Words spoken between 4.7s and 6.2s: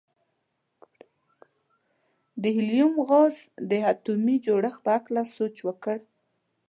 په هکله سوچ وکړئ.